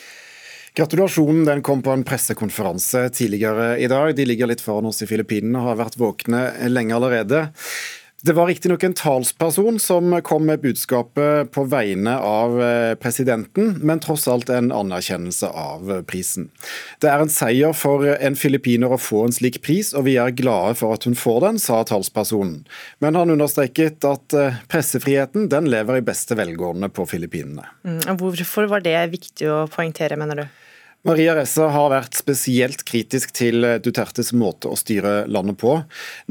Gratulasjonen 0.76 1.46
den 1.48 1.62
kom 1.64 1.80
på 1.80 1.92
en 1.94 2.04
pressekonferanse 2.04 3.06
tidligere 3.16 3.78
i 3.80 3.86
dag. 3.88 4.10
De 4.16 4.26
ligger 4.28 4.50
litt 4.50 4.60
foran 4.60 4.90
oss 4.90 5.00
i 5.00 5.08
Filippinene 5.08 5.62
og 5.62 5.70
har 5.70 5.78
vært 5.86 5.96
våkne 5.96 6.42
lenge 6.68 6.92
allerede. 6.98 7.46
Det 8.22 8.32
var 8.32 8.46
riktignok 8.46 8.82
en 8.82 8.94
talsperson 8.94 9.78
som 9.80 10.22
kom 10.22 10.46
med 10.46 10.60
budskapet 10.60 11.50
på 11.52 11.64
vegne 11.68 12.14
av 12.18 12.56
eh, 12.62 12.94
presidenten, 12.96 13.74
men 13.84 14.00
tross 14.00 14.24
alt 14.28 14.48
en 14.50 14.72
anerkjennelse 14.72 15.50
av 15.52 15.92
prisen. 16.08 16.48
Det 17.04 17.10
er 17.12 17.20
en 17.22 17.32
seier 17.32 17.76
for 17.76 18.08
en 18.08 18.38
filippiner 18.40 18.96
å 18.96 18.98
få 19.00 19.26
en 19.26 19.36
slik 19.36 19.60
pris, 19.62 19.92
og 19.92 20.08
vi 20.08 20.16
er 20.16 20.32
glade 20.34 20.78
for 20.80 20.96
at 20.96 21.04
hun 21.04 21.18
får 21.18 21.42
den, 21.44 21.60
sa 21.60 21.82
talspersonen. 21.84 22.62
Men 23.04 23.20
han 23.20 23.34
understreket 23.36 24.08
at 24.08 24.36
eh, 24.36 24.62
pressefriheten 24.72 25.50
den 25.52 25.68
lever 25.68 26.00
i 26.00 26.06
beste 26.06 26.40
velgående 26.40 26.88
på 26.88 27.04
Filippinene. 27.12 27.68
Mm, 27.84 28.16
hvorfor 28.16 28.72
var 28.72 28.84
det 28.86 28.96
viktig 29.12 29.52
å 29.52 29.66
poengtere, 29.70 30.16
mener 30.16 30.40
du? 30.40 30.46
Maria 31.06 31.36
Ressa 31.38 31.68
har 31.70 31.92
vært 31.92 32.16
spesielt 32.18 32.80
kritisk 32.88 33.30
til 33.36 33.62
Dutertes 33.84 34.32
måte 34.34 34.72
å 34.72 34.78
styre 34.78 35.20
landet 35.30 35.60
på. 35.60 35.76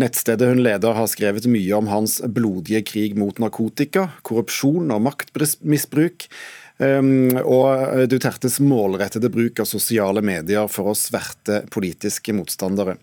Nettstedet 0.01 0.49
hun 0.51 0.59
leder 0.65 0.97
har 0.97 1.07
skrevet 1.07 1.47
mye 1.47 1.77
om 1.77 1.87
hans 1.87 2.17
blodige 2.19 2.81
krig 2.83 3.15
mot 3.15 3.39
narkotika, 3.39 4.09
korrupsjon 4.27 4.91
og 4.91 5.05
maktmisbruk. 5.07 6.27
Um, 6.75 7.31
og 7.39 8.03
Dutertes 8.11 8.57
målrettede 8.59 9.31
bruk 9.31 9.61
av 9.63 9.69
sosiale 9.69 10.19
medier 10.19 10.67
for 10.67 10.91
å 10.91 10.97
sverte 10.99 11.61
politiske 11.71 12.35
motstandere. 12.35 12.97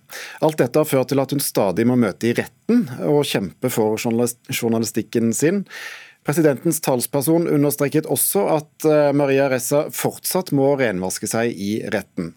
Alt 0.45 0.61
dette 0.61 0.77
har 0.77 0.91
ført 0.91 1.09
til 1.09 1.25
at 1.25 1.33
hun 1.33 1.41
stadig 1.41 1.89
må 1.89 1.97
møte 1.97 2.29
i 2.29 2.37
retten 2.37 2.85
og 3.09 3.25
kjempe 3.25 3.73
for 3.73 3.97
journalistikken 3.97 5.33
sin. 5.33 5.65
Presidentens 6.23 6.79
talsperson 6.81 7.49
understreket 7.51 8.07
også 8.07 8.45
at 8.53 8.85
eh, 8.87 9.09
Maria 9.17 9.49
Ressa 9.51 9.89
fortsatt 9.91 10.53
må 10.55 10.69
renvaske 10.79 11.27
seg 11.27 11.51
i 11.51 11.73
retten. 11.91 12.31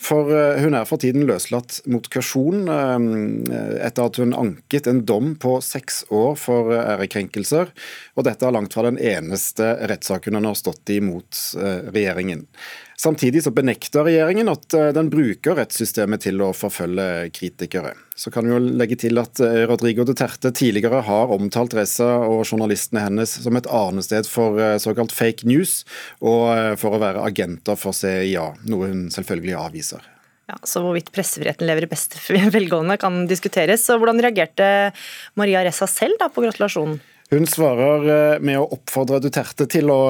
For 0.00 0.30
eh, 0.32 0.62
hun 0.64 0.76
er 0.78 0.88
for 0.88 1.02
tiden 1.02 1.26
løslatt 1.28 1.82
mot 1.92 2.08
kausjon 2.12 2.64
eh, 2.72 3.76
etter 3.84 4.08
at 4.08 4.20
hun 4.22 4.32
anket 4.32 4.88
en 4.88 5.02
dom 5.04 5.34
på 5.42 5.58
seks 5.60 6.06
år 6.08 6.32
for 6.40 6.72
ærekrenkelser. 6.78 7.74
Og 8.16 8.24
dette 8.24 8.48
er 8.48 8.56
langt 8.56 8.72
fra 8.72 8.86
den 8.88 8.96
eneste 8.96 9.68
rettssaken 9.92 10.40
hun 10.40 10.48
har 10.48 10.56
stått 10.56 10.96
i 10.96 11.02
mot 11.04 11.44
regjeringen. 11.92 12.46
Samtidig 12.96 13.42
så 13.44 13.50
benekter 13.52 14.06
regjeringen 14.06 14.48
at 14.48 14.72
eh, 14.74 14.88
den 14.96 15.10
bruker 15.12 15.58
rettssystemet 15.58 16.22
til 16.24 16.40
å 16.40 16.52
forfølge 16.56 17.28
kritikere. 17.36 17.92
Så 18.16 18.32
kan 18.32 18.48
vi 18.48 18.54
jo 18.54 18.60
legge 18.80 18.96
til 19.02 19.20
at 19.20 19.36
eh, 19.44 19.66
Rodrigo 19.68 20.06
Duterte 20.08 20.48
tidligere 20.56 21.02
har 21.04 21.34
omtalt 21.34 21.76
Reza 21.76 22.08
og 22.24 22.46
journalistene 22.46 23.04
hennes 23.04 23.36
som 23.44 23.60
et 23.60 23.68
arnested 23.68 24.28
for 24.30 24.56
eh, 24.56 24.78
såkalt 24.80 25.12
fake 25.12 25.44
news, 25.48 25.82
og 26.24 26.78
for 26.80 26.96
å 26.96 27.02
være 27.02 27.24
agenter 27.28 27.76
for 27.76 27.96
CIA, 27.96 28.48
noe 28.70 28.88
hun 28.88 29.08
selvfølgelig 29.12 29.58
avviser. 29.60 30.12
Ja, 30.46 30.56
så 30.62 30.80
Hvorvidt 30.80 31.10
pressefriheten 31.12 31.66
lever 31.68 31.84
i 31.84 31.90
beste 31.90 32.22
velgående 32.56 32.96
kan 33.02 33.26
diskuteres. 33.28 33.84
Så 33.84 33.98
Hvordan 34.00 34.22
reagerte 34.24 34.94
Maria 35.36 35.66
Ressa 35.66 35.88
selv 35.90 36.16
da 36.22 36.30
på 36.32 36.46
gratulasjonen? 36.46 36.96
Hun 37.30 37.46
svarer 37.50 38.06
eh, 38.06 38.38
med 38.38 38.60
å 38.60 38.68
oppfordre 38.76 39.18
Duterte 39.22 39.66
til 39.70 39.90
å 39.90 40.00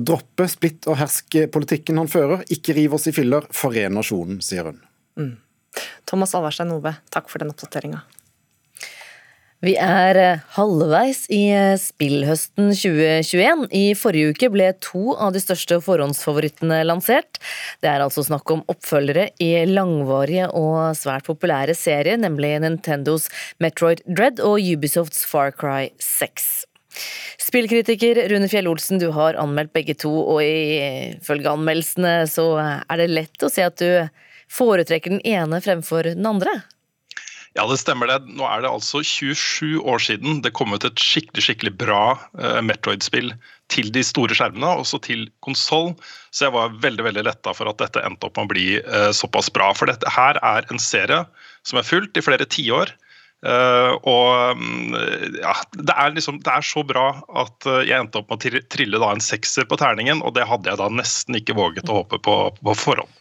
droppe 0.00 0.46
splitt 0.48 0.88
og 0.88 0.96
hersk-politikken 1.00 2.00
han 2.00 2.08
fører. 2.08 2.44
Ikke 2.54 2.76
riv 2.76 2.96
oss 2.96 3.08
i 3.10 3.14
filler, 3.16 3.44
foren 3.52 3.98
nasjonen, 3.98 4.40
sier 4.44 4.70
hun. 4.70 4.80
Mm. 5.20 5.34
Thomas 6.08 6.32
Alverstein 6.36 6.72
Ove, 6.72 6.94
takk 7.12 7.28
for 7.32 7.42
den 7.42 7.52
oppdateringa. 7.52 8.04
Vi 9.64 9.72
er 9.80 10.18
eh, 10.20 10.40
halvveis 10.58 11.22
i 11.32 11.46
eh, 11.54 11.78
spillhøsten 11.80 12.66
2021. 12.76 13.62
I 13.72 13.94
forrige 13.96 14.34
uke 14.34 14.50
ble 14.52 14.66
to 14.84 15.14
av 15.14 15.32
de 15.32 15.40
største 15.40 15.78
forhåndsfavorittene 15.86 16.82
lansert. 16.84 17.40
Det 17.80 17.88
er 17.88 18.04
altså 18.04 18.26
snakk 18.26 18.52
om 18.52 18.64
oppfølgere 18.68 19.30
i 19.40 19.64
langvarige 19.70 20.50
og 20.52 20.92
svært 20.98 21.24
populære 21.30 21.76
serier, 21.78 22.20
nemlig 22.20 22.58
Nintendos 22.60 23.30
Metroid 23.62 24.04
Dread 24.04 24.42
og 24.44 24.60
Ubisofts 24.60 25.24
Far 25.30 25.54
Cry 25.56 25.88
6. 26.02 26.50
Spillkritiker 27.46 28.20
Rune 28.34 28.50
Fjell-Olsen, 28.52 29.00
du 29.00 29.08
har 29.16 29.40
anmeldt 29.40 29.72
begge 29.72 29.96
to, 29.96 30.12
og 30.12 30.44
ifølge 30.44 31.56
anmeldelsene 31.56 32.20
så 32.30 32.50
er 32.60 33.00
det 33.00 33.10
lett 33.10 33.48
å 33.48 33.50
se 33.50 33.64
at 33.64 33.80
du 33.80 34.12
foretrekker 34.52 35.16
den 35.16 35.24
ene 35.24 35.64
fremfor 35.64 36.12
den 36.12 36.28
andre? 36.28 36.60
Ja, 37.54 37.68
det 37.70 37.76
stemmer 37.78 38.10
det. 38.10 38.16
Nå 38.34 38.42
er 38.50 38.64
det 38.64 38.70
altså 38.70 38.98
27 39.06 39.78
år 39.86 40.00
siden 40.02 40.40
det 40.42 40.50
kom 40.58 40.74
ut 40.74 40.86
et 40.86 40.98
skikkelig 40.98 41.44
skikkelig 41.46 41.76
bra 41.78 42.16
uh, 42.40 42.58
Metroid-spill 42.66 43.30
til 43.70 43.92
de 43.94 44.02
store 44.04 44.34
skjermene, 44.34 44.72
også 44.82 44.98
til 45.06 45.28
konsoll. 45.46 45.92
Så 46.34 46.48
jeg 46.48 46.56
var 46.56 46.74
veldig 46.82 47.06
veldig 47.06 47.24
letta 47.28 47.54
for 47.54 47.70
at 47.70 47.78
dette 47.78 48.02
endte 48.02 48.26
opp 48.26 48.40
med 48.40 48.48
å 48.48 48.52
bli 48.56 48.66
uh, 48.82 49.12
såpass 49.14 49.52
bra. 49.54 49.70
For 49.78 49.86
dette 49.90 50.10
her 50.10 50.40
er 50.42 50.66
en 50.66 50.82
serie 50.82 51.22
som 51.62 51.78
er 51.78 51.86
fulgt 51.86 52.18
i 52.18 52.26
flere 52.26 52.48
tiår. 52.50 52.90
Uh, 53.46 53.94
og 54.02 54.58
um, 54.58 54.98
ja, 55.38 55.54
det 55.78 55.94
er, 55.94 56.14
liksom, 56.16 56.42
det 56.42 56.50
er 56.50 56.66
så 56.66 56.82
bra 56.82 57.10
at 57.38 57.70
jeg 57.86 58.00
endte 58.00 58.18
opp 58.18 58.34
med 58.34 58.50
å 58.50 58.62
trille 58.74 58.98
da 58.98 59.14
en 59.14 59.22
sekser 59.22 59.68
på 59.70 59.78
terningen, 59.78 60.26
og 60.26 60.34
det 60.34 60.48
hadde 60.50 60.72
jeg 60.72 60.82
da 60.82 60.90
nesten 60.90 61.38
ikke 61.38 61.54
våget 61.54 61.86
å 61.86 62.02
håpe 62.02 62.18
på 62.24 62.40
på 62.58 62.82
forhånd. 62.82 63.20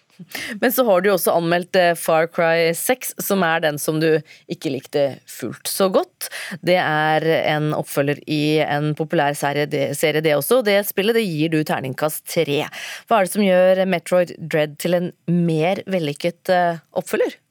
Men 0.61 0.71
så 0.73 0.85
har 0.87 1.01
du 1.01 1.09
også 1.13 1.33
anmeldt 1.37 1.77
eh, 1.79 1.93
Far 1.99 2.27
Cry 2.31 2.71
6, 2.77 3.15
som 3.23 3.43
er 3.45 3.63
den 3.65 3.79
som 3.81 3.99
du 4.01 4.09
ikke 4.51 4.73
likte 4.73 5.05
fullt 5.29 5.69
så 5.69 5.89
godt. 5.93 6.29
Det 6.65 6.77
er 6.79 7.25
en 7.55 7.71
oppfølger 7.77 8.21
i 8.29 8.59
en 8.63 8.93
populær 8.97 9.35
serie, 9.37 9.67
det 9.67 10.35
også. 10.35 10.61
Det 10.65 10.79
spillet 10.87 11.17
det 11.17 11.25
gir 11.27 11.53
du 11.53 11.61
terningkast 11.67 12.25
tre. 12.35 12.63
Hva 13.07 13.19
er 13.19 13.27
det 13.27 13.35
som 13.35 13.45
gjør 13.45 13.85
Metroid 13.89 14.35
Dread 14.39 14.77
til 14.81 14.99
en 14.99 15.13
mer 15.27 15.83
vellykket 15.89 16.53
eh, 16.53 16.83
oppfølger? 16.97 17.42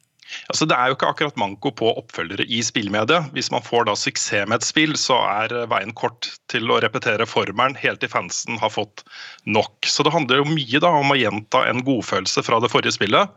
Altså, 0.52 0.66
det 0.68 0.76
er 0.76 0.90
jo 0.90 0.96
ikke 0.96 1.10
akkurat 1.12 1.40
manko 1.40 1.72
på 1.78 1.90
oppfølgere 2.00 2.46
i 2.46 2.60
spillmediet. 2.64 3.32
Hvis 3.36 3.50
man 3.54 3.64
får 3.64 3.88
da 3.88 3.96
suksess 3.98 4.48
med 4.48 4.60
et 4.60 4.68
spill, 4.68 4.94
så 4.98 5.18
er 5.28 5.54
veien 5.70 5.92
kort 5.98 6.30
til 6.52 6.70
å 6.70 6.78
repetere 6.84 7.28
formelen 7.28 7.76
helt 7.80 8.02
til 8.02 8.12
fansen 8.12 8.60
har 8.62 8.72
fått 8.72 9.04
nok. 9.44 9.74
Så 9.88 10.06
det 10.06 10.14
handler 10.14 10.42
jo 10.42 10.48
mye 10.52 10.82
da 10.82 10.94
om 11.02 11.12
å 11.12 11.18
gjenta 11.18 11.66
en 11.68 11.84
godfølelse 11.86 12.44
fra 12.46 12.60
det 12.62 12.72
forrige 12.72 12.96
spillet. 12.96 13.30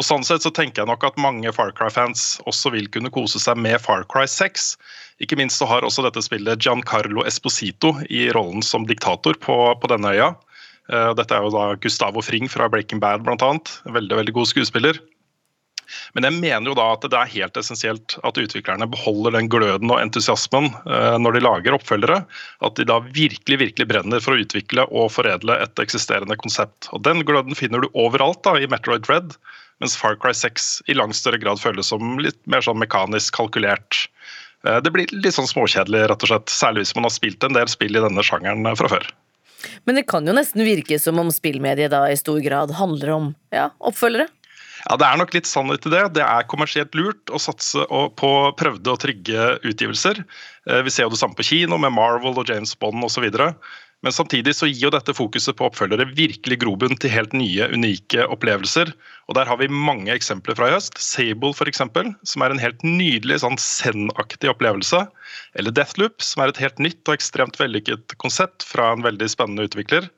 Og 0.00 0.06
sånn 0.06 0.24
sett 0.24 0.44
så 0.44 0.52
tenker 0.54 0.82
jeg 0.82 0.88
nok 0.88 1.04
at 1.04 1.18
mange 1.20 1.50
Far 1.52 1.72
Cry-fans 1.76 2.38
også 2.48 2.72
vil 2.72 2.88
kunne 2.94 3.12
kose 3.12 3.40
seg 3.42 3.58
med 3.60 3.76
Far 3.82 4.06
Cry 4.08 4.24
6. 4.30 4.72
Ikke 5.24 5.36
minst 5.36 5.60
så 5.60 5.68
har 5.68 5.84
også 5.84 6.06
dette 6.06 6.22
spillet 6.24 6.64
Giancarlo 6.64 7.26
Esposito 7.28 7.92
i 8.08 8.30
rollen 8.32 8.64
som 8.64 8.88
diktator 8.88 9.36
på, 9.44 9.58
på 9.76 9.92
denne 9.92 10.14
øya. 10.16 10.32
Eh, 10.88 11.12
dette 11.18 11.36
er 11.36 11.44
jo 11.44 11.52
da 11.52 11.66
Gustavo 11.82 12.24
Fring 12.24 12.48
fra 12.50 12.70
Breaking 12.72 13.02
Bad 13.04 13.26
bl.a. 13.26 13.52
Veldig, 13.84 14.16
veldig 14.22 14.34
god 14.40 14.48
skuespiller. 14.48 15.02
Men 16.16 16.26
jeg 16.28 16.38
mener 16.38 16.70
jo 16.70 16.76
da 16.78 16.88
at 16.94 17.06
det 17.06 17.18
er 17.18 17.32
helt 17.34 17.58
essensielt 17.60 18.16
at 18.26 18.40
utviklerne 18.40 18.88
beholder 18.90 19.36
den 19.36 19.50
gløden 19.52 19.92
og 19.92 20.00
entusiasmen 20.00 20.70
eh, 20.86 21.16
når 21.22 21.36
de 21.36 21.44
lager 21.44 21.76
oppfølgere. 21.78 22.22
At 22.64 22.78
de 22.78 22.88
da 22.88 23.00
virkelig 23.08 23.60
virkelig 23.64 23.88
brenner 23.90 24.22
for 24.22 24.34
å 24.36 24.44
utvikle 24.44 24.86
og 24.90 25.12
foredle 25.14 25.58
et 25.64 25.82
eksisterende 25.82 26.38
konsept. 26.40 26.90
Og 26.92 27.04
Den 27.06 27.24
gløden 27.28 27.56
finner 27.58 27.82
du 27.82 27.90
overalt 27.92 28.42
da 28.46 28.56
i 28.58 28.68
Metroid 28.70 29.08
Red, 29.10 29.36
mens 29.82 29.96
Far 29.98 30.16
Cry 30.20 30.34
6 30.36 30.84
i 30.92 30.96
langt 30.98 31.18
større 31.18 31.40
grad 31.42 31.60
føles 31.60 31.90
som 31.90 32.20
litt 32.22 32.38
mer 32.50 32.62
sånn 32.64 32.80
mekanisk 32.82 33.34
kalkulert. 33.38 34.06
Eh, 34.66 34.78
det 34.84 34.92
blir 34.94 35.10
litt 35.14 35.36
sånn 35.36 35.50
småkjedelig, 35.50 36.06
rett 36.10 36.24
og 36.24 36.32
slett, 36.32 36.52
særlig 36.52 36.86
hvis 36.86 36.96
man 36.98 37.08
har 37.08 37.14
spilt 37.14 37.44
en 37.46 37.58
del 37.58 37.70
spill 37.70 37.98
i 37.98 38.04
denne 38.04 38.24
sjangeren 38.26 38.66
eh, 38.68 38.78
fra 38.78 38.90
før. 38.92 39.08
Men 39.86 39.98
det 39.98 40.06
kan 40.10 40.26
jo 40.26 40.34
nesten 40.34 40.64
virke 40.66 40.98
som 40.98 41.20
om 41.22 41.30
spillmediet 41.34 41.92
da 41.92 42.04
i 42.10 42.18
stor 42.18 42.40
grad 42.42 42.74
handler 42.78 43.12
om 43.14 43.28
ja, 43.54 43.70
oppfølgere? 43.78 44.26
Ja, 44.88 44.96
Det 44.98 45.06
er 45.06 45.20
nok 45.20 45.34
litt 45.34 45.46
sannhet 45.46 45.86
i 45.86 45.92
det. 45.94 46.02
Det 46.18 46.24
er 46.26 46.48
kommersielt 46.50 46.94
lurt 46.98 47.30
å 47.30 47.40
satse 47.40 47.86
på 48.18 48.32
prøvde 48.58 48.90
og 48.90 49.00
trygge 49.04 49.54
utgivelser. 49.62 50.24
Eh, 50.66 50.82
vi 50.82 50.90
ser 50.90 51.06
jo 51.06 51.14
det 51.14 51.22
samme 51.22 51.38
på 51.38 51.46
kino 51.46 51.78
med 51.78 51.94
Marvel 51.94 52.38
og 52.38 52.50
James 52.50 52.74
Bond 52.78 53.04
osv. 53.06 53.28
Men 54.02 54.14
samtidig 54.14 54.56
så 54.58 54.66
gir 54.66 54.88
jo 54.88 54.90
dette 54.90 55.14
fokuset 55.14 55.54
på 55.54 55.68
oppfølgere 55.68 56.08
virkelig 56.18 56.58
grobunn 56.64 56.98
til 56.98 57.12
helt 57.14 57.34
nye, 57.38 57.68
unike 57.70 58.26
opplevelser. 58.34 58.90
Og 59.30 59.36
Der 59.38 59.46
har 59.46 59.60
vi 59.60 59.68
mange 59.70 60.10
eksempler 60.10 60.58
fra 60.58 60.68
i 60.68 60.74
høst. 60.74 60.98
Sable 60.98 61.54
f.eks., 61.54 61.84
som 62.26 62.42
er 62.42 62.50
en 62.50 62.62
helt 62.62 62.82
nydelig 62.82 63.38
sånn 63.44 63.60
Zen-aktig 63.62 64.50
opplevelse. 64.50 65.04
Eller 65.54 65.70
Deathloop, 65.70 66.18
som 66.18 66.42
er 66.42 66.50
et 66.50 66.58
helt 66.64 66.82
nytt 66.82 67.06
og 67.06 67.14
ekstremt 67.14 67.60
vellykket 67.62 68.18
konsept 68.18 68.66
fra 68.66 68.90
en 68.90 69.06
veldig 69.06 69.30
spennende 69.30 69.70
utvikler. 69.70 70.10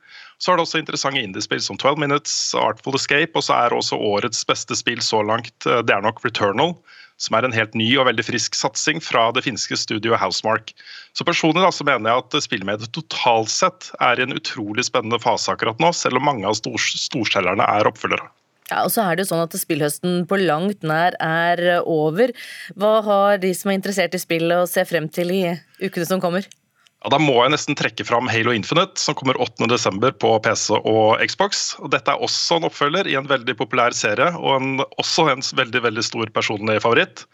Så 0.45 0.53
er 0.53 0.59
det 0.59 0.67
også 0.67 0.81
interessante 0.83 1.23
indiespill 1.25 1.63
som 1.65 1.79
12 1.81 1.97
Minutes, 2.03 2.35
Artful 2.61 2.99
Escape, 2.99 3.33
og 3.33 3.47
så 3.47 3.57
er 3.57 3.73
også 3.73 3.97
årets 3.97 4.43
beste 4.45 4.77
spill 4.77 5.01
så 5.01 5.23
langt, 5.25 5.55
eh, 5.65 5.81
det 5.81 5.95
er 5.95 6.05
nok 6.05 6.21
Returnal. 6.25 6.75
Som 7.17 7.37
er 7.39 7.47
en 7.47 7.55
helt 7.55 7.77
ny 7.79 7.87
og 7.97 8.09
veldig 8.09 8.25
frisk 8.27 8.57
satsing 8.59 8.99
fra 9.01 9.29
det 9.33 9.45
finske 9.47 9.79
studioet 9.79 10.19
Housemark. 10.19 10.73
Så 11.15 11.25
Personlig 11.25 11.63
da, 11.63 11.71
så 11.73 11.87
mener 11.87 12.11
jeg 12.11 12.25
at 12.25 12.37
spillmediet 12.45 12.93
totalt 12.93 13.53
sett 13.55 13.93
er 14.03 14.19
i 14.19 14.27
en 14.27 14.35
utrolig 14.35 14.85
spennende 14.85 15.21
fase 15.23 15.55
akkurat 15.55 15.79
nå, 15.81 15.93
selv 15.95 16.19
om 16.19 16.27
mange 16.27 16.45
av 16.51 16.59
stor 16.59 16.75
storselgerne 16.77 17.65
er 17.65 17.89
oppfølgere. 17.89 18.27
Ja, 18.73 18.83
og 18.83 18.91
så 18.91 19.05
er 19.05 19.15
det 19.15 19.25
jo 19.25 19.31
sånn 19.31 19.45
at 19.45 19.55
Spillhøsten 19.61 20.25
på 20.29 20.41
langt 20.43 20.85
nær 20.85 21.15
er 21.23 21.63
over. 21.81 22.35
Hva 22.75 22.99
har 23.07 23.41
de 23.41 23.55
som 23.57 23.71
er 23.71 23.79
interessert 23.79 24.19
i 24.19 24.21
spill 24.21 24.51
å 24.57 24.65
se 24.69 24.85
frem 24.89 25.07
til 25.09 25.33
i 25.37 25.43
ukene 25.85 26.09
som 26.11 26.21
kommer? 26.21 26.51
Ja, 27.05 27.11
da 27.13 27.19
må 27.21 27.35
jeg 27.37 27.53
nesten 27.53 27.77
trekke 27.77 28.05
fram 28.09 28.31
Halo 28.33 28.55
Infinite, 28.57 28.97
som 28.97 29.13
kommer 29.13 29.37
8.12. 29.37 30.07
på 30.23 30.29
PC 30.41 30.79
og 30.79 31.21
Xbox. 31.21 31.75
Og 31.85 31.91
dette 31.93 32.09
er 32.09 32.23
også 32.25 32.57
en 32.57 32.65
oppfølger 32.71 33.11
i 33.13 33.19
en 33.21 33.29
veldig 33.29 33.53
populær 33.59 33.93
serie, 33.93 34.31
og 34.41 34.55
en, 34.57 34.81
også 34.97 35.27
en 35.29 35.45
veldig 35.45 35.83
veldig 35.85 36.05
stor 36.07 36.33
personlig 36.33 36.79
favoritt. 36.81 37.27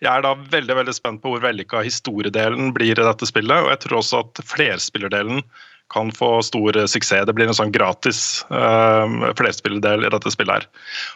Jeg 0.00 0.08
er 0.14 0.24
da 0.24 0.32
veldig 0.32 0.78
veldig 0.80 0.94
spent 0.96 1.20
på 1.20 1.34
hvor 1.34 1.44
vellykka 1.44 1.84
historiedelen 1.84 2.72
blir 2.72 2.94
i 2.96 3.04
dette 3.04 3.28
spillet, 3.28 3.66
og 3.66 3.68
jeg 3.74 3.82
tror 3.84 3.98
også 4.00 4.22
at 4.24 4.40
flerspillerdelen 4.48 5.44
kan 5.92 6.10
få 6.12 6.42
stor 6.42 6.76
suksess. 6.86 7.26
Det 7.26 7.34
blir 7.36 7.48
en 7.48 7.56
sånn 7.56 7.72
gratis 7.72 8.44
uh, 8.52 9.32
flerspilledel 9.38 10.04
i 10.04 10.10
dette 10.12 10.32
spillet. 10.32 10.66
her. 10.66 10.66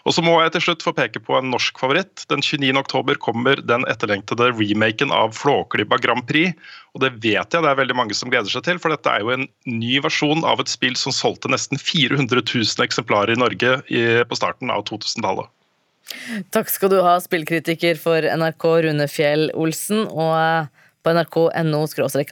Og 0.08 0.16
så 0.16 0.24
må 0.24 0.38
jeg 0.40 0.54
til 0.54 0.64
slutt 0.66 0.86
få 0.86 0.94
peke 0.96 1.20
på 1.22 1.36
en 1.38 1.50
norsk 1.52 1.80
favoritt. 1.80 2.24
Den 2.32 2.44
29.10 2.44 3.20
kommer 3.22 3.60
den 3.60 3.86
etterlengtede 3.90 4.52
remaken 4.56 5.12
av 5.12 5.36
Flåklypa 5.36 6.00
Grand 6.02 6.26
Prix. 6.28 6.56
Og 6.96 7.04
det 7.04 7.14
vet 7.24 7.52
jeg 7.52 7.64
det 7.64 7.68
er 7.70 7.80
veldig 7.80 7.96
mange 7.96 8.16
som 8.16 8.32
gleder 8.32 8.52
seg 8.52 8.64
til, 8.66 8.80
for 8.80 8.92
dette 8.92 9.08
er 9.08 9.24
jo 9.24 9.32
en 9.32 9.46
ny 9.68 9.96
versjon 10.04 10.44
av 10.48 10.60
et 10.60 10.72
spill 10.72 10.96
som 10.98 11.14
solgte 11.14 11.52
nesten 11.52 11.80
400 11.80 12.44
000 12.44 12.84
eksemplarer 12.84 13.36
i 13.36 13.40
Norge 13.40 13.78
i, 13.88 14.02
på 14.28 14.38
starten 14.38 14.72
av 14.72 14.84
2000-tallet. 14.90 15.48
Takk 16.52 16.68
skal 16.68 16.90
du 16.92 16.98
ha, 17.04 17.16
spillkritiker 17.22 17.96
for 18.00 18.24
NRK 18.24 18.66
Rune 18.84 19.08
Fjell 19.08 19.48
Olsen. 19.56 20.04
og 20.10 20.68
på 21.02 21.14
nrk.no 21.14 21.82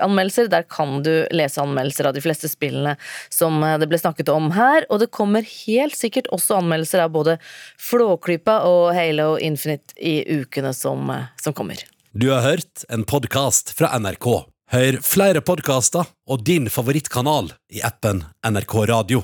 anmeldelser. 0.06 0.50
Der 0.52 0.66
kan 0.68 1.02
du 1.06 1.26
lese 1.34 1.62
anmeldelser 1.62 2.10
av 2.10 2.16
de 2.16 2.24
fleste 2.24 2.50
spillene 2.50 2.96
som 3.28 3.60
det 3.60 3.88
ble 3.90 4.00
snakket 4.00 4.32
om 4.32 4.50
her. 4.56 4.86
Og 4.90 5.02
det 5.02 5.10
kommer 5.14 5.46
helt 5.66 5.96
sikkert 5.98 6.30
også 6.34 6.60
anmeldelser 6.60 7.04
av 7.04 7.14
både 7.14 7.38
Flåklypa 7.80 8.60
og 8.68 8.92
Halo 8.96 9.34
Infinite 9.38 9.96
i 9.96 10.20
ukene 10.40 10.74
som, 10.76 11.10
som 11.40 11.56
kommer. 11.56 11.82
Du 12.12 12.30
har 12.30 12.42
hørt 12.42 12.86
en 12.88 13.04
podkast 13.06 13.74
fra 13.78 13.92
NRK. 13.98 14.30
Hør 14.70 15.00
flere 15.02 15.42
podkaster 15.42 16.06
og 16.30 16.42
din 16.46 16.70
favorittkanal 16.70 17.52
i 17.74 17.82
appen 17.86 18.24
NRK 18.46 18.74
Radio. 18.90 19.22